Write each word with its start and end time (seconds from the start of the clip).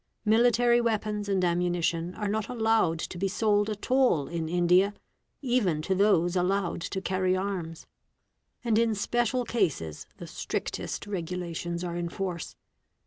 Military 0.25 0.81
Weapons 0.81 1.29
and 1.29 1.45
ammunition 1.45 2.15
are 2.15 2.27
not 2.27 2.49
allowed 2.49 2.97
to 2.97 3.19
be 3.19 3.27
sold 3.27 3.69
at 3.69 3.91
all 3.91 4.27
in 4.27 4.49
India, 4.49 4.95
even 5.43 5.79
to 5.83 5.93
those 5.93 6.35
allowed 6.35 6.81
to 6.81 7.01
carry 7.01 7.37
arms; 7.37 7.85
and 8.63 8.79
in 8.79 8.95
special 8.95 9.45
cases, 9.45 10.07
the 10.17 10.25
strictest 10.25 11.05
regu 11.05 11.37
lations 11.39 11.83
are 11.87 11.95
in 11.95 12.09
force. 12.09 12.55